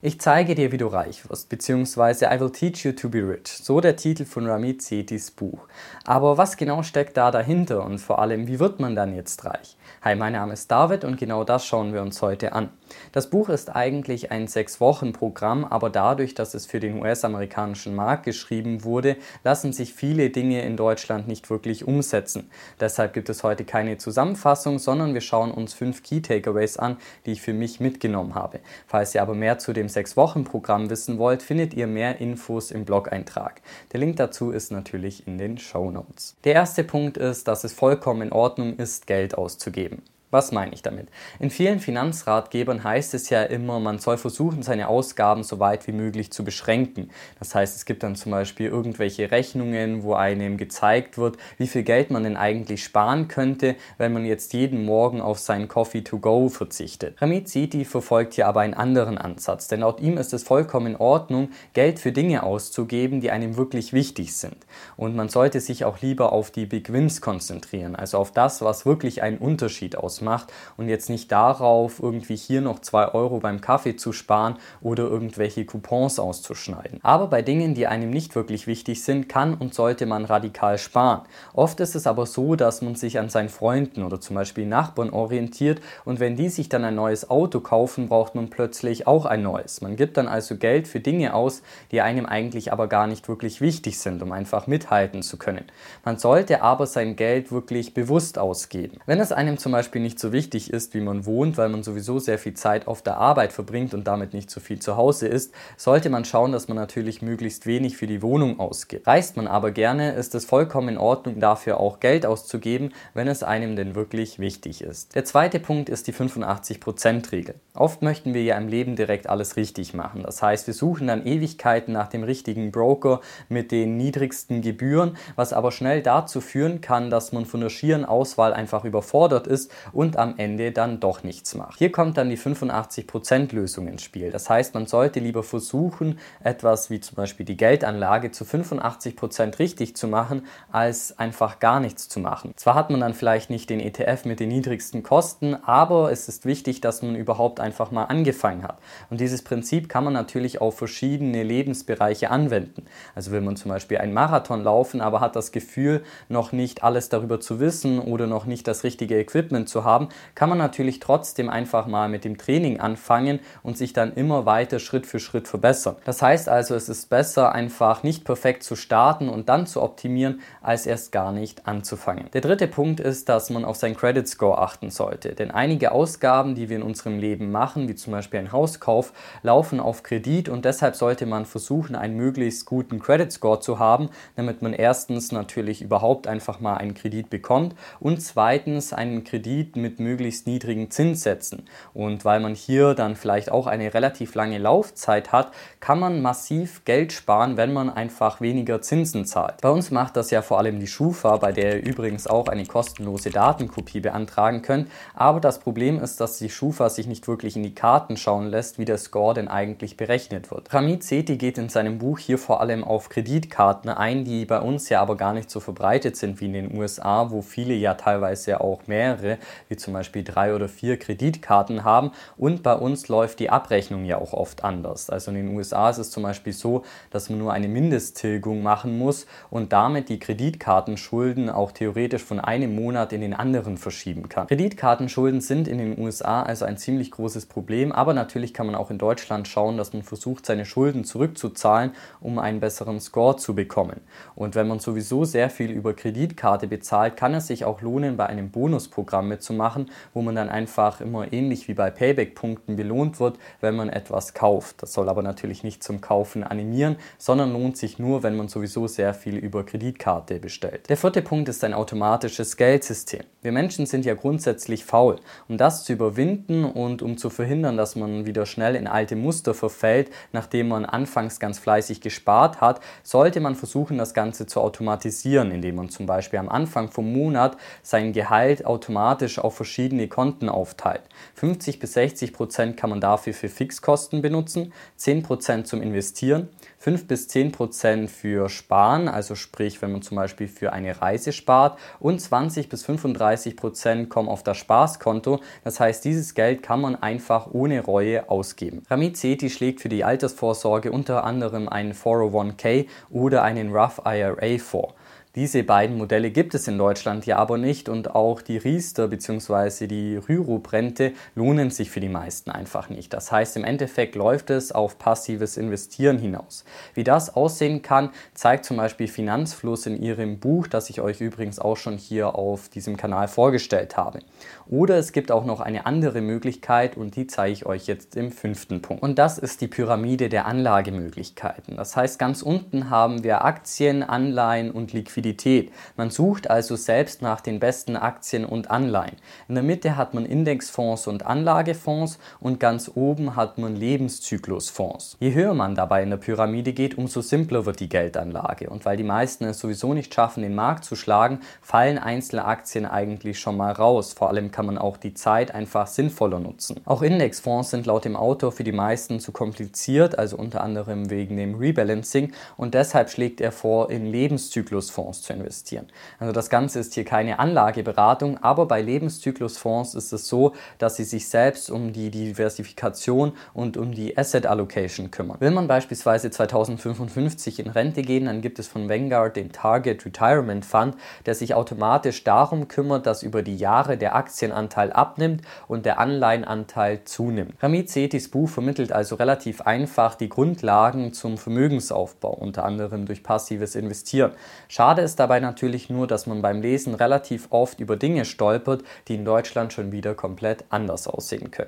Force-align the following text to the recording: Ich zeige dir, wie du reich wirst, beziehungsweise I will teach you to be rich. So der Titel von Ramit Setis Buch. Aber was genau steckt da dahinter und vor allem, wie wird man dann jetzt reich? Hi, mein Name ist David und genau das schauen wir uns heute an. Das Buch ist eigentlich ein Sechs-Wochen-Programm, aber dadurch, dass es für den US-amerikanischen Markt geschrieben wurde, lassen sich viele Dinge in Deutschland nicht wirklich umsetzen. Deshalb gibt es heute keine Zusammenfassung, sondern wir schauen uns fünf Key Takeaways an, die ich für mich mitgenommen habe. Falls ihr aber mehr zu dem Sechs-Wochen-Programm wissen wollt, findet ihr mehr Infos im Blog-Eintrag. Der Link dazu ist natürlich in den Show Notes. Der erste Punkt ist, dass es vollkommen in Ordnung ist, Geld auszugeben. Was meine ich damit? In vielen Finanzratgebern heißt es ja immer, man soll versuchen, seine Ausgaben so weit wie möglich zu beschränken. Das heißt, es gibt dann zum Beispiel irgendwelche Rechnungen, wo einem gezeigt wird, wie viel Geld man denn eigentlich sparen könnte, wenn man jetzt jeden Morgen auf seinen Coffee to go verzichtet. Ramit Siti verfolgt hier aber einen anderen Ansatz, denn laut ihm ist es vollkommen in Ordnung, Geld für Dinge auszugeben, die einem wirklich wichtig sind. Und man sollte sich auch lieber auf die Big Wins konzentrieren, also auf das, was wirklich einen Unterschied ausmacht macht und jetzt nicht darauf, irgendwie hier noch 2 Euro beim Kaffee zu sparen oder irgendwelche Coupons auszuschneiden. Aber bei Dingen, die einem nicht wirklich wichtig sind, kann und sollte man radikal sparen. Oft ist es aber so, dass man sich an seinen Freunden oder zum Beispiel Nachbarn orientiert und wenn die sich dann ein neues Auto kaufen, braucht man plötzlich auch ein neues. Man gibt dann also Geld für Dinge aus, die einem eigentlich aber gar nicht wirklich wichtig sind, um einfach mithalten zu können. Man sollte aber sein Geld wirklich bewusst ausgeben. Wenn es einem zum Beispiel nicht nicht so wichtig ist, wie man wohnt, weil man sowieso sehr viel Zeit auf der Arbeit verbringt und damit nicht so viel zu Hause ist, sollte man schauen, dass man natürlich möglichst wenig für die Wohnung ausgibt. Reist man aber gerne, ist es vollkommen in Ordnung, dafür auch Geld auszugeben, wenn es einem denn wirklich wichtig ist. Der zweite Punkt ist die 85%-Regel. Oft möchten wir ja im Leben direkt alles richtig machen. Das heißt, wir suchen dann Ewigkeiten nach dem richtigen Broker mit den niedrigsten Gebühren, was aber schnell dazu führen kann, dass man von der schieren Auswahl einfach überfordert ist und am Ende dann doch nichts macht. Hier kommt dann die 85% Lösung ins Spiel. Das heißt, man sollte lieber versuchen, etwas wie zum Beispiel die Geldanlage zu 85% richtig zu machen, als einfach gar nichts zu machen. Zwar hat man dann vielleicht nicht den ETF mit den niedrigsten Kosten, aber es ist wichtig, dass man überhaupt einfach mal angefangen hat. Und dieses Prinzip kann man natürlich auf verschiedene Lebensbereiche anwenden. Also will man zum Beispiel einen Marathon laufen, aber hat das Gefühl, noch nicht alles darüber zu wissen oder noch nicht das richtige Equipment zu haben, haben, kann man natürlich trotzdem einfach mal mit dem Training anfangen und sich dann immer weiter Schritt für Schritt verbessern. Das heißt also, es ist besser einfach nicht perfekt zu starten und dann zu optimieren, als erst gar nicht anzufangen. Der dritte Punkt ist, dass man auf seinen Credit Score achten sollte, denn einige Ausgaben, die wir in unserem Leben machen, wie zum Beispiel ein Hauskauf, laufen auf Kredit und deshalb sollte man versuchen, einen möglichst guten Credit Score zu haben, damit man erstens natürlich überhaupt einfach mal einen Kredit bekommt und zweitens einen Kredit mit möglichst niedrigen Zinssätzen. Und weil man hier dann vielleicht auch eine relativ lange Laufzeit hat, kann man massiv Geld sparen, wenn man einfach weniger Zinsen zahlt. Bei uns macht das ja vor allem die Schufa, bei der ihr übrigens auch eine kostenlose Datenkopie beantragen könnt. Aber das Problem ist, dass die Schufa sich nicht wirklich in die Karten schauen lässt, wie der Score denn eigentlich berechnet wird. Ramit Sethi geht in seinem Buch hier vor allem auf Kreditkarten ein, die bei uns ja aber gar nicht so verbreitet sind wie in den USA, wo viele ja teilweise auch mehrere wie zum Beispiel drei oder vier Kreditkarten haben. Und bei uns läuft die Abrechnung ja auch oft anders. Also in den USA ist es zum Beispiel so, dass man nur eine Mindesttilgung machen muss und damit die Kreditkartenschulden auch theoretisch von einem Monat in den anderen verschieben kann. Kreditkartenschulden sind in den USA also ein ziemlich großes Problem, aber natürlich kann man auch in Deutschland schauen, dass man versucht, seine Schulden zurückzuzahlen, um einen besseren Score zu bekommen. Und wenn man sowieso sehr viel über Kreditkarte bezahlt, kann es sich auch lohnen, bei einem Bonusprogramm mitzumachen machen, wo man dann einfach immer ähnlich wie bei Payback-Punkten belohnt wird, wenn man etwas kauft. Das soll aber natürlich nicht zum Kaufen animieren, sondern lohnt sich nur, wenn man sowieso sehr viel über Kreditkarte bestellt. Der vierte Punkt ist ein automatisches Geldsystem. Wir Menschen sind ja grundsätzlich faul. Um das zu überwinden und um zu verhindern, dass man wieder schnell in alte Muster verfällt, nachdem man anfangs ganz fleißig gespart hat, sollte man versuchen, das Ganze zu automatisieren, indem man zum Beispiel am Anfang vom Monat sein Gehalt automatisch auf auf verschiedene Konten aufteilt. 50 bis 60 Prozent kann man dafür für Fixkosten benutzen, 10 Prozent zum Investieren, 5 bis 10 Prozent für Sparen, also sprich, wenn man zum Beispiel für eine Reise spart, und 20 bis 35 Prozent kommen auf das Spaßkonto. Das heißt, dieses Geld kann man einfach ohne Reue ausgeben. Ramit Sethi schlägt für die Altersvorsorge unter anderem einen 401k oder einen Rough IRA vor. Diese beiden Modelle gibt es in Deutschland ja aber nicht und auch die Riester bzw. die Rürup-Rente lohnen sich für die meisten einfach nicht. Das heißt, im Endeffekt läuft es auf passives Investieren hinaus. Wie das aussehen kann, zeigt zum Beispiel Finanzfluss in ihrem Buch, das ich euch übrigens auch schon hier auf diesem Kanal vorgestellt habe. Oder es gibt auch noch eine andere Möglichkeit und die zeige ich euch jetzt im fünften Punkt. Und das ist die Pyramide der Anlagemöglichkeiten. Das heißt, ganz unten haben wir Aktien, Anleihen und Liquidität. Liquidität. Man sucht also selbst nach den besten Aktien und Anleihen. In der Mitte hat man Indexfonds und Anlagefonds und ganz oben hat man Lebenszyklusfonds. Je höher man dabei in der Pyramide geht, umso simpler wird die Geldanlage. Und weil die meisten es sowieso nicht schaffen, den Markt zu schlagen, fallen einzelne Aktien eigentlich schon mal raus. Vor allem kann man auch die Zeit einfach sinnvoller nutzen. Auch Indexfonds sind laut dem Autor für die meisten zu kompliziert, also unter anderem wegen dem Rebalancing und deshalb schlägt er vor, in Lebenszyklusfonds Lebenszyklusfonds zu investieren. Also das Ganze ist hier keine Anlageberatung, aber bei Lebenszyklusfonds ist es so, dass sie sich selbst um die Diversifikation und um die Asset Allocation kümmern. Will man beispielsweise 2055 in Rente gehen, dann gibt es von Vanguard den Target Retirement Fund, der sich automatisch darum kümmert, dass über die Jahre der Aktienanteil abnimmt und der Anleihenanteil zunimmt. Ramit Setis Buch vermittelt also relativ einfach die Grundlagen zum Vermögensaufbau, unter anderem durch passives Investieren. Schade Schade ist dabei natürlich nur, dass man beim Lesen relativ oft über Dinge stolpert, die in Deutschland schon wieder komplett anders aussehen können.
Ich 0.00 0.20
zeige 0.20 0.54
dir, 0.54 0.70
wie 0.70 0.76
du 0.76 0.86
reich 0.86 1.28
wirst, 1.28 1.48
beziehungsweise 1.48 2.26
I 2.26 2.38
will 2.38 2.52
teach 2.52 2.84
you 2.84 2.92
to 2.92 3.08
be 3.08 3.18
rich. 3.18 3.48
So 3.48 3.80
der 3.80 3.96
Titel 3.96 4.24
von 4.26 4.46
Ramit 4.46 4.80
Setis 4.80 5.32
Buch. 5.32 5.66
Aber 6.04 6.38
was 6.38 6.56
genau 6.56 6.84
steckt 6.84 7.16
da 7.16 7.32
dahinter 7.32 7.84
und 7.84 7.98
vor 7.98 8.20
allem, 8.20 8.46
wie 8.46 8.60
wird 8.60 8.78
man 8.78 8.94
dann 8.94 9.16
jetzt 9.16 9.44
reich? 9.44 9.76
Hi, 10.02 10.14
mein 10.14 10.34
Name 10.34 10.52
ist 10.52 10.70
David 10.70 11.02
und 11.02 11.18
genau 11.18 11.42
das 11.42 11.66
schauen 11.66 11.92
wir 11.92 12.02
uns 12.02 12.22
heute 12.22 12.52
an. 12.52 12.68
Das 13.10 13.28
Buch 13.28 13.48
ist 13.48 13.74
eigentlich 13.74 14.30
ein 14.30 14.46
Sechs-Wochen-Programm, 14.46 15.64
aber 15.64 15.90
dadurch, 15.90 16.34
dass 16.34 16.54
es 16.54 16.66
für 16.66 16.78
den 16.78 17.02
US-amerikanischen 17.02 17.96
Markt 17.96 18.24
geschrieben 18.24 18.84
wurde, 18.84 19.16
lassen 19.42 19.72
sich 19.72 19.94
viele 19.94 20.30
Dinge 20.30 20.62
in 20.62 20.76
Deutschland 20.76 21.26
nicht 21.26 21.50
wirklich 21.50 21.88
umsetzen. 21.88 22.48
Deshalb 22.78 23.14
gibt 23.14 23.28
es 23.28 23.42
heute 23.42 23.64
keine 23.64 23.98
Zusammenfassung, 23.98 24.78
sondern 24.78 25.14
wir 25.14 25.20
schauen 25.20 25.50
uns 25.50 25.74
fünf 25.74 26.04
Key 26.04 26.20
Takeaways 26.20 26.76
an, 26.76 26.98
die 27.26 27.32
ich 27.32 27.42
für 27.42 27.52
mich 27.52 27.80
mitgenommen 27.80 28.36
habe. 28.36 28.60
Falls 28.86 29.16
ihr 29.16 29.22
aber 29.22 29.34
mehr 29.34 29.58
zu 29.58 29.72
dem 29.72 29.87
Sechs-Wochen-Programm 29.88 30.90
wissen 30.90 31.18
wollt, 31.18 31.42
findet 31.42 31.74
ihr 31.74 31.86
mehr 31.86 32.20
Infos 32.20 32.70
im 32.70 32.84
Blog-Eintrag. 32.84 33.62
Der 33.92 34.00
Link 34.00 34.16
dazu 34.16 34.50
ist 34.50 34.70
natürlich 34.72 35.26
in 35.26 35.38
den 35.38 35.58
Show 35.58 35.90
Notes. 35.90 36.36
Der 36.44 36.54
erste 36.54 36.84
Punkt 36.84 37.16
ist, 37.16 37.48
dass 37.48 37.64
es 37.64 37.72
vollkommen 37.72 38.22
in 38.22 38.32
Ordnung 38.32 38.76
ist, 38.76 39.06
Geld 39.06 39.36
auszugeben. 39.36 40.02
Was 40.30 40.52
meine 40.52 40.74
ich 40.74 40.82
damit? 40.82 41.08
In 41.38 41.48
vielen 41.48 41.80
Finanzratgebern 41.80 42.84
heißt 42.84 43.14
es 43.14 43.30
ja 43.30 43.44
immer, 43.44 43.80
man 43.80 43.98
soll 43.98 44.18
versuchen, 44.18 44.62
seine 44.62 44.88
Ausgaben 44.88 45.42
so 45.42 45.58
weit 45.58 45.86
wie 45.86 45.92
möglich 45.92 46.30
zu 46.30 46.44
beschränken. 46.44 47.10
Das 47.38 47.54
heißt, 47.54 47.74
es 47.74 47.86
gibt 47.86 48.02
dann 48.02 48.14
zum 48.14 48.32
Beispiel 48.32 48.66
irgendwelche 48.66 49.30
Rechnungen, 49.30 50.02
wo 50.02 50.12
einem 50.12 50.58
gezeigt 50.58 51.16
wird, 51.16 51.38
wie 51.56 51.66
viel 51.66 51.82
Geld 51.82 52.10
man 52.10 52.24
denn 52.24 52.36
eigentlich 52.36 52.84
sparen 52.84 53.28
könnte, 53.28 53.74
wenn 53.96 54.12
man 54.12 54.26
jetzt 54.26 54.52
jeden 54.52 54.84
Morgen 54.84 55.22
auf 55.22 55.38
seinen 55.38 55.66
Coffee 55.66 56.02
to 56.02 56.18
go 56.18 56.50
verzichtet. 56.50 57.22
Ramit 57.22 57.48
Siti 57.48 57.86
verfolgt 57.86 58.34
hier 58.34 58.48
aber 58.48 58.60
einen 58.60 58.74
anderen 58.74 59.16
Ansatz, 59.16 59.66
denn 59.68 59.80
laut 59.80 59.98
ihm 59.98 60.18
ist 60.18 60.34
es 60.34 60.42
vollkommen 60.42 60.88
in 60.88 60.96
Ordnung, 60.96 61.52
Geld 61.72 62.00
für 62.00 62.12
Dinge 62.12 62.42
auszugeben, 62.42 63.22
die 63.22 63.30
einem 63.30 63.56
wirklich 63.56 63.94
wichtig 63.94 64.36
sind. 64.36 64.58
Und 64.98 65.16
man 65.16 65.30
sollte 65.30 65.60
sich 65.60 65.86
auch 65.86 66.02
lieber 66.02 66.32
auf 66.32 66.50
die 66.50 66.66
Big 66.66 66.92
Wins 66.92 67.22
konzentrieren, 67.22 67.96
also 67.96 68.18
auf 68.18 68.30
das, 68.30 68.60
was 68.60 68.84
wirklich 68.84 69.22
einen 69.22 69.38
Unterschied 69.38 69.96
ausmacht 69.96 70.17
macht 70.20 70.52
und 70.76 70.88
jetzt 70.88 71.10
nicht 71.10 71.30
darauf, 71.32 72.00
irgendwie 72.00 72.36
hier 72.36 72.60
noch 72.60 72.80
2 72.80 73.14
Euro 73.14 73.38
beim 73.38 73.60
Kaffee 73.60 73.96
zu 73.96 74.12
sparen 74.12 74.56
oder 74.80 75.04
irgendwelche 75.04 75.64
Coupons 75.64 76.18
auszuschneiden. 76.18 77.00
Aber 77.02 77.26
bei 77.26 77.42
Dingen, 77.42 77.74
die 77.74 77.86
einem 77.86 78.10
nicht 78.10 78.34
wirklich 78.34 78.66
wichtig 78.66 79.02
sind, 79.02 79.28
kann 79.28 79.54
und 79.54 79.74
sollte 79.74 80.06
man 80.06 80.24
radikal 80.24 80.78
sparen. 80.78 81.22
Oft 81.52 81.80
ist 81.80 81.94
es 81.94 82.06
aber 82.06 82.26
so, 82.26 82.56
dass 82.56 82.82
man 82.82 82.94
sich 82.94 83.18
an 83.18 83.28
seinen 83.28 83.48
Freunden 83.48 84.02
oder 84.02 84.20
zum 84.20 84.36
Beispiel 84.36 84.66
Nachbarn 84.66 85.10
orientiert 85.10 85.80
und 86.04 86.20
wenn 86.20 86.36
die 86.36 86.48
sich 86.48 86.68
dann 86.68 86.84
ein 86.84 86.94
neues 86.94 87.28
Auto 87.30 87.60
kaufen, 87.60 88.08
braucht 88.08 88.34
man 88.34 88.50
plötzlich 88.50 89.06
auch 89.06 89.26
ein 89.26 89.42
neues. 89.42 89.80
Man 89.80 89.96
gibt 89.96 90.16
dann 90.16 90.28
also 90.28 90.56
Geld 90.56 90.88
für 90.88 91.00
Dinge 91.00 91.34
aus, 91.34 91.62
die 91.90 92.00
einem 92.00 92.26
eigentlich 92.26 92.72
aber 92.72 92.86
gar 92.86 93.06
nicht 93.06 93.28
wirklich 93.28 93.60
wichtig 93.60 93.98
sind, 93.98 94.22
um 94.22 94.32
einfach 94.32 94.66
mithalten 94.66 95.22
zu 95.22 95.36
können. 95.36 95.64
Man 96.04 96.18
sollte 96.18 96.62
aber 96.62 96.86
sein 96.86 97.16
Geld 97.16 97.52
wirklich 97.52 97.94
bewusst 97.94 98.38
ausgeben. 98.38 98.98
Wenn 99.06 99.20
es 99.20 99.32
einem 99.32 99.58
zum 99.58 99.72
Beispiel 99.72 100.00
nicht 100.00 100.07
nicht 100.08 100.18
so 100.18 100.32
wichtig 100.32 100.72
ist, 100.72 100.94
wie 100.94 101.02
man 101.02 101.26
wohnt, 101.26 101.58
weil 101.58 101.68
man 101.68 101.82
sowieso 101.82 102.18
sehr 102.18 102.38
viel 102.38 102.54
Zeit 102.54 102.88
auf 102.88 103.02
der 103.02 103.18
Arbeit 103.18 103.52
verbringt 103.52 103.92
und 103.92 104.06
damit 104.06 104.32
nicht 104.32 104.50
so 104.50 104.58
viel 104.58 104.78
zu 104.78 104.96
Hause 104.96 105.28
ist, 105.28 105.52
sollte 105.76 106.08
man 106.08 106.24
schauen, 106.24 106.50
dass 106.50 106.66
man 106.66 106.78
natürlich 106.78 107.20
möglichst 107.20 107.66
wenig 107.66 107.98
für 107.98 108.06
die 108.06 108.22
Wohnung 108.22 108.58
ausgibt. 108.58 109.06
Reist 109.06 109.36
man 109.36 109.46
aber 109.46 109.70
gerne, 109.70 110.12
ist 110.12 110.34
es 110.34 110.46
vollkommen 110.46 110.88
in 110.88 110.96
Ordnung, 110.96 111.40
dafür 111.40 111.78
auch 111.78 112.00
Geld 112.00 112.24
auszugeben, 112.24 112.94
wenn 113.12 113.28
es 113.28 113.42
einem 113.42 113.76
denn 113.76 113.94
wirklich 113.94 114.38
wichtig 114.38 114.80
ist. 114.80 115.14
Der 115.14 115.26
zweite 115.26 115.60
Punkt 115.60 115.90
ist 115.90 116.06
die 116.06 116.14
85%-Regel. 116.14 117.56
Oft 117.74 118.00
möchten 118.00 118.32
wir 118.32 118.42
ja 118.42 118.56
im 118.56 118.68
Leben 118.68 118.96
direkt 118.96 119.28
alles 119.28 119.56
richtig 119.56 119.92
machen. 119.92 120.22
Das 120.22 120.40
heißt, 120.40 120.66
wir 120.68 120.74
suchen 120.74 121.06
dann 121.06 121.26
Ewigkeiten 121.26 121.92
nach 121.92 122.08
dem 122.08 122.22
richtigen 122.22 122.72
Broker 122.72 123.20
mit 123.50 123.72
den 123.72 123.98
niedrigsten 123.98 124.62
Gebühren, 124.62 125.18
was 125.36 125.52
aber 125.52 125.70
schnell 125.70 126.02
dazu 126.02 126.40
führen 126.40 126.80
kann, 126.80 127.10
dass 127.10 127.32
man 127.32 127.44
von 127.44 127.60
der 127.60 127.68
schieren 127.68 128.06
Auswahl 128.06 128.54
einfach 128.54 128.86
überfordert 128.86 129.46
ist 129.46 129.70
und 129.98 130.16
am 130.16 130.34
Ende 130.36 130.70
dann 130.70 131.00
doch 131.00 131.24
nichts 131.24 131.56
macht. 131.56 131.80
Hier 131.80 131.90
kommt 131.90 132.18
dann 132.18 132.30
die 132.30 132.38
85% 132.38 133.52
Lösung 133.52 133.88
ins 133.88 134.04
Spiel. 134.04 134.30
Das 134.30 134.48
heißt, 134.48 134.72
man 134.74 134.86
sollte 134.86 135.18
lieber 135.18 135.42
versuchen, 135.42 136.20
etwas 136.40 136.88
wie 136.88 137.00
zum 137.00 137.16
Beispiel 137.16 137.44
die 137.44 137.56
Geldanlage 137.56 138.30
zu 138.30 138.44
85% 138.44 139.58
richtig 139.58 139.96
zu 139.96 140.06
machen, 140.06 140.46
als 140.70 141.18
einfach 141.18 141.58
gar 141.58 141.80
nichts 141.80 142.08
zu 142.08 142.20
machen. 142.20 142.52
Zwar 142.54 142.76
hat 142.76 142.90
man 142.90 143.00
dann 143.00 143.12
vielleicht 143.12 143.50
nicht 143.50 143.70
den 143.70 143.80
ETF 143.80 144.24
mit 144.24 144.38
den 144.38 144.50
niedrigsten 144.50 145.02
Kosten, 145.02 145.56
aber 145.64 146.12
es 146.12 146.28
ist 146.28 146.46
wichtig, 146.46 146.80
dass 146.80 147.02
man 147.02 147.16
überhaupt 147.16 147.58
einfach 147.58 147.90
mal 147.90 148.04
angefangen 148.04 148.62
hat. 148.62 148.78
Und 149.10 149.20
dieses 149.20 149.42
Prinzip 149.42 149.88
kann 149.88 150.04
man 150.04 150.12
natürlich 150.12 150.60
auf 150.60 150.78
verschiedene 150.78 151.42
Lebensbereiche 151.42 152.30
anwenden. 152.30 152.84
Also 153.16 153.32
will 153.32 153.40
man 153.40 153.56
zum 153.56 153.72
Beispiel 153.72 153.98
einen 153.98 154.12
Marathon 154.12 154.62
laufen, 154.62 155.00
aber 155.00 155.18
hat 155.18 155.34
das 155.34 155.50
Gefühl, 155.50 156.04
noch 156.28 156.52
nicht 156.52 156.84
alles 156.84 157.08
darüber 157.08 157.40
zu 157.40 157.58
wissen 157.58 157.98
oder 157.98 158.28
noch 158.28 158.46
nicht 158.46 158.68
das 158.68 158.84
richtige 158.84 159.18
Equipment 159.18 159.68
zu 159.68 159.82
haben, 159.82 159.87
haben, 159.88 160.08
kann 160.34 160.50
man 160.50 160.58
natürlich 160.58 161.00
trotzdem 161.00 161.48
einfach 161.48 161.86
mal 161.86 162.08
mit 162.08 162.24
dem 162.24 162.36
Training 162.36 162.78
anfangen 162.78 163.40
und 163.62 163.78
sich 163.78 163.94
dann 163.94 164.12
immer 164.12 164.44
weiter 164.44 164.78
Schritt 164.78 165.06
für 165.06 165.18
Schritt 165.18 165.48
verbessern. 165.48 165.96
Das 166.04 166.20
heißt 166.20 166.48
also, 166.48 166.74
es 166.74 166.88
ist 166.88 167.08
besser 167.08 167.52
einfach 167.52 168.02
nicht 168.02 168.24
perfekt 168.24 168.62
zu 168.62 168.76
starten 168.76 169.28
und 169.28 169.48
dann 169.48 169.66
zu 169.66 169.82
optimieren, 169.82 170.40
als 170.60 170.86
erst 170.86 171.10
gar 171.10 171.32
nicht 171.32 171.66
anzufangen. 171.66 172.26
Der 172.34 172.42
dritte 172.42 172.68
Punkt 172.68 173.00
ist, 173.00 173.28
dass 173.28 173.48
man 173.48 173.64
auf 173.64 173.76
seinen 173.76 173.96
Credit 173.96 174.28
Score 174.28 174.58
achten 174.58 174.90
sollte, 174.90 175.34
denn 175.34 175.50
einige 175.50 175.92
Ausgaben, 175.92 176.54
die 176.54 176.68
wir 176.68 176.76
in 176.76 176.82
unserem 176.82 177.18
Leben 177.18 177.50
machen, 177.50 177.88
wie 177.88 177.94
zum 177.94 178.12
Beispiel 178.12 178.40
ein 178.40 178.52
Hauskauf, 178.52 179.12
laufen 179.42 179.80
auf 179.80 180.02
Kredit 180.02 180.48
und 180.48 180.64
deshalb 180.66 180.94
sollte 180.94 181.24
man 181.24 181.46
versuchen, 181.46 181.96
einen 181.96 182.16
möglichst 182.16 182.66
guten 182.66 183.00
Credit 183.00 183.32
Score 183.32 183.60
zu 183.60 183.78
haben, 183.78 184.10
damit 184.36 184.60
man 184.60 184.74
erstens 184.74 185.32
natürlich 185.32 185.80
überhaupt 185.80 186.26
einfach 186.26 186.60
mal 186.60 186.76
einen 186.76 186.94
Kredit 186.94 187.30
bekommt 187.30 187.74
und 188.00 188.20
zweitens 188.20 188.92
einen 188.92 189.24
Kredit 189.24 189.76
mit 189.80 190.00
möglichst 190.00 190.46
niedrigen 190.46 190.90
Zinssätzen. 190.90 191.68
Und 191.94 192.24
weil 192.24 192.40
man 192.40 192.54
hier 192.54 192.94
dann 192.94 193.16
vielleicht 193.16 193.50
auch 193.50 193.66
eine 193.66 193.94
relativ 193.94 194.34
lange 194.34 194.58
Laufzeit 194.58 195.32
hat, 195.32 195.52
kann 195.80 195.98
man 195.98 196.20
massiv 196.20 196.84
Geld 196.84 197.12
sparen, 197.12 197.56
wenn 197.56 197.72
man 197.72 197.88
einfach 197.88 198.40
weniger 198.40 198.82
Zinsen 198.82 199.24
zahlt. 199.24 199.60
Bei 199.62 199.70
uns 199.70 199.90
macht 199.90 200.16
das 200.16 200.30
ja 200.30 200.42
vor 200.42 200.58
allem 200.58 200.80
die 200.80 200.86
Schufa, 200.86 201.36
bei 201.36 201.52
der 201.52 201.68
ihr 201.68 201.84
übrigens 201.84 202.26
auch 202.26 202.48
eine 202.48 202.66
kostenlose 202.66 203.30
Datenkopie 203.30 204.00
beantragen 204.00 204.62
könnt. 204.62 204.90
Aber 205.14 205.40
das 205.40 205.58
Problem 205.58 206.00
ist, 206.00 206.20
dass 206.20 206.38
die 206.38 206.50
Schufa 206.50 206.88
sich 206.88 207.06
nicht 207.06 207.28
wirklich 207.28 207.56
in 207.56 207.62
die 207.62 207.74
Karten 207.74 208.16
schauen 208.16 208.48
lässt, 208.48 208.78
wie 208.78 208.84
der 208.84 208.98
Score 208.98 209.34
denn 209.34 209.48
eigentlich 209.48 209.96
berechnet 209.96 210.50
wird. 210.50 210.72
Ramit 210.72 211.02
Sethi 211.02 211.36
geht 211.36 211.58
in 211.58 211.68
seinem 211.68 211.98
Buch 211.98 212.18
hier 212.18 212.38
vor 212.38 212.60
allem 212.60 212.84
auf 212.84 213.08
Kreditkarten 213.08 213.90
ein, 213.90 214.24
die 214.24 214.44
bei 214.44 214.60
uns 214.60 214.88
ja 214.88 215.00
aber 215.00 215.16
gar 215.16 215.32
nicht 215.32 215.50
so 215.50 215.60
verbreitet 215.60 216.16
sind 216.16 216.40
wie 216.40 216.46
in 216.46 216.52
den 216.52 216.76
USA, 216.76 217.30
wo 217.30 217.42
viele 217.42 217.74
ja 217.74 217.94
teilweise 217.94 218.60
auch 218.60 218.86
mehrere 218.86 219.38
wie 219.68 219.76
zum 219.76 219.92
Beispiel 219.92 220.24
drei 220.24 220.54
oder 220.54 220.68
vier 220.68 220.98
Kreditkarten 220.98 221.84
haben. 221.84 222.12
Und 222.36 222.62
bei 222.62 222.74
uns 222.74 223.08
läuft 223.08 223.38
die 223.38 223.50
Abrechnung 223.50 224.04
ja 224.04 224.18
auch 224.18 224.32
oft 224.32 224.64
anders. 224.64 225.10
Also 225.10 225.30
in 225.30 225.36
den 225.36 225.56
USA 225.56 225.90
ist 225.90 225.98
es 225.98 226.10
zum 226.10 226.22
Beispiel 226.22 226.52
so, 226.52 226.82
dass 227.10 227.30
man 227.30 227.38
nur 227.38 227.52
eine 227.52 227.68
Mindesttilgung 227.68 228.62
machen 228.62 228.98
muss 228.98 229.26
und 229.50 229.72
damit 229.72 230.08
die 230.08 230.18
Kreditkartenschulden 230.18 231.50
auch 231.50 231.72
theoretisch 231.72 232.22
von 232.22 232.40
einem 232.40 232.74
Monat 232.74 233.12
in 233.12 233.20
den 233.20 233.34
anderen 233.34 233.76
verschieben 233.76 234.28
kann. 234.28 234.46
Kreditkartenschulden 234.46 235.40
sind 235.40 235.68
in 235.68 235.78
den 235.78 235.98
USA 235.98 236.42
also 236.42 236.64
ein 236.64 236.78
ziemlich 236.78 237.10
großes 237.10 237.46
Problem, 237.46 237.92
aber 237.92 238.14
natürlich 238.14 238.54
kann 238.54 238.66
man 238.66 238.74
auch 238.74 238.90
in 238.90 238.98
Deutschland 238.98 239.48
schauen, 239.48 239.76
dass 239.76 239.92
man 239.92 240.02
versucht, 240.02 240.46
seine 240.46 240.64
Schulden 240.64 241.04
zurückzuzahlen, 241.04 241.92
um 242.20 242.38
einen 242.38 242.60
besseren 242.60 243.00
Score 243.00 243.36
zu 243.36 243.54
bekommen. 243.54 244.00
Und 244.34 244.54
wenn 244.54 244.68
man 244.68 244.78
sowieso 244.78 245.24
sehr 245.24 245.50
viel 245.50 245.70
über 245.70 245.94
Kreditkarte 245.94 246.66
bezahlt, 246.66 247.16
kann 247.16 247.34
es 247.34 247.46
sich 247.48 247.64
auch 247.64 247.82
lohnen, 247.82 248.16
bei 248.16 248.26
einem 248.26 248.50
Bonusprogramm 248.50 249.28
mitzumachen 249.28 249.57
machen, 249.58 249.90
wo 250.14 250.22
man 250.22 250.34
dann 250.34 250.48
einfach 250.48 251.02
immer 251.02 251.30
ähnlich 251.30 251.68
wie 251.68 251.74
bei 251.74 251.90
Payback-Punkten 251.90 252.76
belohnt 252.76 253.20
wird, 253.20 253.38
wenn 253.60 253.76
man 253.76 253.90
etwas 253.90 254.32
kauft. 254.32 254.82
Das 254.82 254.94
soll 254.94 255.10
aber 255.10 255.22
natürlich 255.22 255.62
nicht 255.62 255.82
zum 255.82 256.00
Kaufen 256.00 256.42
animieren, 256.42 256.96
sondern 257.18 257.52
lohnt 257.52 257.76
sich 257.76 257.98
nur, 257.98 258.22
wenn 258.22 258.36
man 258.36 258.48
sowieso 258.48 258.86
sehr 258.86 259.12
viel 259.12 259.36
über 259.36 259.66
Kreditkarte 259.66 260.38
bestellt. 260.38 260.88
Der 260.88 260.96
vierte 260.96 261.20
Punkt 261.20 261.50
ist 261.50 261.62
ein 261.64 261.74
automatisches 261.74 262.56
Geldsystem. 262.56 263.24
Wir 263.42 263.52
Menschen 263.52 263.86
sind 263.86 264.04
ja 264.04 264.14
grundsätzlich 264.14 264.84
faul. 264.84 265.16
Um 265.48 265.58
das 265.58 265.84
zu 265.84 265.92
überwinden 265.92 266.64
und 266.64 267.02
um 267.02 267.16
zu 267.16 267.30
verhindern, 267.30 267.76
dass 267.76 267.96
man 267.96 268.26
wieder 268.26 268.46
schnell 268.46 268.74
in 268.74 268.86
alte 268.86 269.16
Muster 269.16 269.54
verfällt, 269.54 270.10
nachdem 270.32 270.68
man 270.68 270.84
anfangs 270.84 271.40
ganz 271.40 271.58
fleißig 271.58 272.00
gespart 272.00 272.60
hat, 272.60 272.80
sollte 273.02 273.40
man 273.40 273.54
versuchen, 273.54 273.98
das 273.98 274.14
Ganze 274.14 274.46
zu 274.46 274.60
automatisieren, 274.60 275.50
indem 275.50 275.76
man 275.76 275.88
zum 275.88 276.06
Beispiel 276.06 276.38
am 276.38 276.48
Anfang 276.48 276.90
vom 276.90 277.12
Monat 277.12 277.56
sein 277.82 278.12
Gehalt 278.12 278.66
automatisch 278.66 279.38
auf 279.38 279.47
auf 279.48 279.56
verschiedene 279.56 280.08
Konten 280.08 280.50
aufteilt. 280.50 281.00
50 281.34 281.78
bis 281.78 281.94
60 281.94 282.34
Prozent 282.34 282.76
kann 282.76 282.90
man 282.90 283.00
dafür 283.00 283.32
für 283.32 283.48
Fixkosten 283.48 284.20
benutzen, 284.20 284.74
10 284.96 285.22
Prozent 285.22 285.66
zum 285.66 285.80
Investieren, 285.80 286.48
5 286.76 287.08
bis 287.08 287.28
10 287.28 287.50
Prozent 287.50 288.10
für 288.10 288.50
Sparen, 288.50 289.08
also 289.08 289.34
sprich, 289.34 289.80
wenn 289.80 289.90
man 289.90 290.02
zum 290.02 290.16
Beispiel 290.16 290.48
für 290.48 290.74
eine 290.74 291.00
Reise 291.00 291.32
spart, 291.32 291.78
und 291.98 292.20
20 292.20 292.68
bis 292.68 292.84
35 292.84 293.56
Prozent 293.56 294.10
kommen 294.10 294.28
auf 294.28 294.42
das 294.42 294.58
Spaßkonto. 294.58 295.40
Das 295.64 295.80
heißt, 295.80 296.04
dieses 296.04 296.34
Geld 296.34 296.62
kann 296.62 296.82
man 296.82 296.94
einfach 296.94 297.48
ohne 297.50 297.80
Reue 297.80 298.28
ausgeben. 298.28 298.82
Ramit 298.90 299.16
Sethi 299.16 299.48
schlägt 299.48 299.80
für 299.80 299.88
die 299.88 300.04
Altersvorsorge 300.04 300.92
unter 300.92 301.24
anderem 301.24 301.70
einen 301.70 301.94
401k 301.94 302.86
oder 303.08 303.42
einen 303.42 303.74
Rough 303.74 304.02
IRA 304.04 304.58
vor. 304.58 304.94
Diese 305.34 305.62
beiden 305.62 305.98
Modelle 305.98 306.30
gibt 306.30 306.54
es 306.54 306.66
in 306.68 306.78
Deutschland 306.78 307.26
ja 307.26 307.36
aber 307.36 307.58
nicht 307.58 307.90
und 307.90 308.14
auch 308.14 308.40
die 308.40 308.56
Riester 308.56 309.08
bzw. 309.08 309.86
die 309.86 310.16
Rürup-Rente 310.16 311.12
lohnen 311.34 311.70
sich 311.70 311.90
für 311.90 312.00
die 312.00 312.08
meisten 312.08 312.50
einfach 312.50 312.88
nicht. 312.88 313.12
Das 313.12 313.30
heißt, 313.30 313.58
im 313.58 313.64
Endeffekt 313.64 314.14
läuft 314.14 314.48
es 314.48 314.72
auf 314.72 314.98
passives 314.98 315.58
Investieren 315.58 316.18
hinaus. 316.18 316.64
Wie 316.94 317.04
das 317.04 317.36
aussehen 317.36 317.82
kann, 317.82 318.08
zeigt 318.32 318.64
zum 318.64 318.78
Beispiel 318.78 319.06
Finanzfluss 319.06 319.84
in 319.84 320.00
ihrem 320.00 320.38
Buch, 320.40 320.66
das 320.66 320.88
ich 320.88 321.02
euch 321.02 321.20
übrigens 321.20 321.58
auch 321.58 321.76
schon 321.76 321.98
hier 321.98 322.34
auf 322.34 322.70
diesem 322.70 322.96
Kanal 322.96 323.28
vorgestellt 323.28 323.98
habe. 323.98 324.20
Oder 324.66 324.96
es 324.96 325.12
gibt 325.12 325.30
auch 325.30 325.44
noch 325.44 325.60
eine 325.60 325.84
andere 325.84 326.22
Möglichkeit 326.22 326.96
und 326.96 327.16
die 327.16 327.26
zeige 327.26 327.52
ich 327.52 327.66
euch 327.66 327.86
jetzt 327.86 328.16
im 328.16 328.32
fünften 328.32 328.80
Punkt. 328.80 329.02
Und 329.02 329.18
das 329.18 329.36
ist 329.36 329.60
die 329.60 329.68
Pyramide 329.68 330.30
der 330.30 330.46
Anlagemöglichkeiten. 330.46 331.76
Das 331.76 331.96
heißt, 331.96 332.18
ganz 332.18 332.40
unten 332.40 332.88
haben 332.88 333.22
wir 333.24 333.44
Aktien, 333.44 334.02
Anleihen 334.02 334.70
und 334.70 334.94
Liquidität. 334.94 335.17
Liquidität. 335.18 335.72
Man 335.96 336.10
sucht 336.10 336.48
also 336.48 336.76
selbst 336.76 337.22
nach 337.22 337.40
den 337.40 337.58
besten 337.58 337.96
Aktien 337.96 338.44
und 338.44 338.70
Anleihen. 338.70 339.16
In 339.48 339.54
der 339.54 339.64
Mitte 339.64 339.96
hat 339.96 340.14
man 340.14 340.24
Indexfonds 340.24 341.06
und 341.06 341.26
Anlagefonds 341.26 342.18
und 342.40 342.60
ganz 342.60 342.90
oben 342.94 343.36
hat 343.36 343.58
man 343.58 343.76
Lebenszyklusfonds. 343.76 345.16
Je 345.20 345.34
höher 345.34 345.54
man 345.54 345.74
dabei 345.74 346.02
in 346.02 346.10
der 346.10 346.16
Pyramide 346.18 346.72
geht, 346.72 346.96
umso 346.96 347.20
simpler 347.20 347.66
wird 347.66 347.80
die 347.80 347.88
Geldanlage. 347.88 348.70
Und 348.70 348.84
weil 348.84 348.96
die 348.96 349.04
meisten 349.04 349.44
es 349.44 349.58
sowieso 349.58 349.92
nicht 349.94 350.14
schaffen, 350.14 350.42
den 350.42 350.54
Markt 350.54 350.84
zu 350.84 350.94
schlagen, 350.94 351.40
fallen 351.60 351.98
einzelne 351.98 352.44
Aktien 352.44 352.86
eigentlich 352.86 353.40
schon 353.40 353.56
mal 353.56 353.72
raus. 353.72 354.12
Vor 354.12 354.28
allem 354.28 354.50
kann 354.50 354.66
man 354.66 354.78
auch 354.78 354.96
die 354.96 355.14
Zeit 355.14 355.54
einfach 355.54 355.86
sinnvoller 355.86 356.38
nutzen. 356.38 356.80
Auch 356.84 357.02
Indexfonds 357.02 357.70
sind 357.70 357.86
laut 357.86 358.04
dem 358.04 358.16
Autor 358.16 358.52
für 358.52 358.64
die 358.64 358.72
meisten 358.72 359.20
zu 359.20 359.32
kompliziert, 359.32 360.18
also 360.18 360.36
unter 360.36 360.62
anderem 360.62 361.10
wegen 361.10 361.36
dem 361.36 361.56
Rebalancing 361.56 362.32
und 362.56 362.74
deshalb 362.74 363.10
schlägt 363.10 363.40
er 363.40 363.52
vor, 363.52 363.90
in 363.90 364.06
Lebenszyklusfonds 364.06 365.07
Lebenszyklusfonds 365.08 365.22
zu 365.22 365.32
investieren. 365.32 365.86
Also 366.18 366.32
das 366.32 366.50
Ganze 366.50 366.80
ist 366.80 366.94
hier 366.94 367.04
keine 367.04 367.38
Anlageberatung, 367.38 368.38
aber 368.38 368.66
bei 368.66 368.82
Lebenszyklusfonds 368.82 369.94
ist 369.94 370.12
es 370.12 370.28
so, 370.28 370.52
dass 370.78 370.96
sie 370.96 371.04
sich 371.04 371.28
selbst 371.28 371.70
um 371.70 371.92
die 371.92 372.10
Diversifikation 372.10 373.32
und 373.54 373.76
um 373.76 373.92
die 373.92 374.16
Asset 374.16 374.46
Allocation 374.46 375.10
kümmern. 375.10 375.40
Will 375.40 375.50
man 375.50 375.68
beispielsweise 375.68 376.30
2055 376.30 377.60
in 377.60 377.70
Rente 377.70 378.02
gehen, 378.02 378.26
dann 378.26 378.40
gibt 378.40 378.58
es 378.58 378.68
von 378.68 378.88
Vanguard 378.88 379.36
den 379.36 379.52
Target 379.52 380.04
Retirement 380.04 380.64
Fund, 380.64 380.96
der 381.26 381.34
sich 381.34 381.54
automatisch 381.54 382.24
darum 382.24 382.68
kümmert, 382.68 383.06
dass 383.06 383.22
über 383.22 383.42
die 383.42 383.56
Jahre 383.56 383.96
der 383.96 384.14
Aktienanteil 384.14 384.92
abnimmt 384.92 385.42
und 385.66 385.86
der 385.86 385.98
Anleihenanteil 385.98 387.04
zunimmt. 387.04 387.54
Ramit 387.62 387.90
Setis 387.90 388.30
Buch 388.30 388.48
vermittelt 388.48 388.92
also 388.92 389.16
relativ 389.16 389.62
einfach 389.62 390.14
die 390.14 390.28
Grundlagen 390.28 391.12
zum 391.12 391.38
Vermögensaufbau, 391.38 392.30
unter 392.30 392.64
anderem 392.64 393.06
durch 393.06 393.22
passives 393.22 393.74
Investieren. 393.74 394.32
Schade 394.68 394.97
Schade 394.98 395.06
ist 395.06 395.20
dabei 395.20 395.38
natürlich 395.38 395.90
nur, 395.90 396.08
dass 396.08 396.26
man 396.26 396.42
beim 396.42 396.60
Lesen 396.60 396.92
relativ 396.92 397.46
oft 397.50 397.78
über 397.78 397.94
Dinge 397.96 398.24
stolpert, 398.24 398.82
die 399.06 399.14
in 399.14 399.24
Deutschland 399.24 399.72
schon 399.72 399.92
wieder 399.92 400.16
komplett 400.16 400.64
anders 400.70 401.06
aussehen 401.06 401.52
können. 401.52 401.66